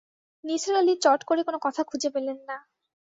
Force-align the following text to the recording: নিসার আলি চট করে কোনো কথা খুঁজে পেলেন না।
নিসার 0.43 0.75
আলি 0.75 0.93
চট 1.03 1.21
করে 1.23 1.41
কোনো 1.43 1.59
কথা 1.65 1.81
খুঁজে 1.83 2.09
পেলেন 2.15 2.37
না। 2.47 2.57